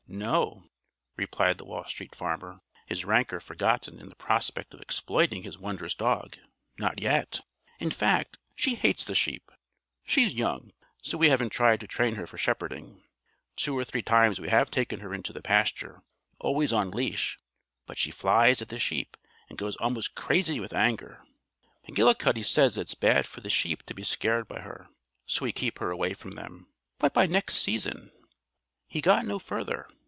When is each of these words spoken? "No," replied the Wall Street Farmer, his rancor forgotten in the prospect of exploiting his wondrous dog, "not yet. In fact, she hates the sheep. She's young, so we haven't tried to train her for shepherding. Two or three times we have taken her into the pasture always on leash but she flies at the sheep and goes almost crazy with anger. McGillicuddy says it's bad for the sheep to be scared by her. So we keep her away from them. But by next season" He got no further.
"No," 0.13 0.65
replied 1.15 1.57
the 1.57 1.63
Wall 1.63 1.85
Street 1.85 2.13
Farmer, 2.13 2.59
his 2.85 3.05
rancor 3.05 3.39
forgotten 3.39 3.97
in 3.97 4.09
the 4.09 4.15
prospect 4.17 4.73
of 4.73 4.81
exploiting 4.81 5.43
his 5.43 5.57
wondrous 5.57 5.95
dog, 5.95 6.35
"not 6.77 6.99
yet. 6.99 7.39
In 7.79 7.91
fact, 7.91 8.37
she 8.53 8.75
hates 8.75 9.05
the 9.05 9.15
sheep. 9.15 9.49
She's 10.03 10.33
young, 10.33 10.73
so 11.01 11.17
we 11.17 11.29
haven't 11.29 11.51
tried 11.51 11.79
to 11.79 11.87
train 11.87 12.15
her 12.15 12.27
for 12.27 12.37
shepherding. 12.37 13.05
Two 13.55 13.77
or 13.77 13.85
three 13.85 14.01
times 14.01 14.37
we 14.37 14.49
have 14.49 14.69
taken 14.69 14.99
her 14.99 15.13
into 15.13 15.31
the 15.31 15.41
pasture 15.41 16.01
always 16.41 16.73
on 16.73 16.91
leash 16.91 17.39
but 17.85 17.97
she 17.97 18.11
flies 18.11 18.61
at 18.61 18.67
the 18.67 18.79
sheep 18.79 19.15
and 19.47 19.57
goes 19.57 19.77
almost 19.77 20.13
crazy 20.13 20.59
with 20.59 20.73
anger. 20.73 21.21
McGillicuddy 21.87 22.43
says 22.43 22.77
it's 22.77 22.95
bad 22.95 23.25
for 23.25 23.39
the 23.39 23.49
sheep 23.49 23.83
to 23.85 23.93
be 23.93 24.03
scared 24.03 24.45
by 24.45 24.59
her. 24.59 24.89
So 25.25 25.45
we 25.45 25.53
keep 25.53 25.79
her 25.79 25.89
away 25.89 26.13
from 26.13 26.31
them. 26.31 26.67
But 26.99 27.13
by 27.13 27.27
next 27.27 27.59
season" 27.59 28.11
He 28.91 28.99
got 28.99 29.25
no 29.25 29.39
further. 29.39 29.87